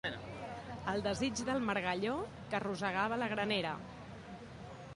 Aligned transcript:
El 0.93 1.03
desig 1.07 1.41
del 1.49 1.61
margalló, 1.67 2.15
que 2.53 2.63
rosegava 2.65 3.21
la 3.25 3.29
granera. 3.35 3.75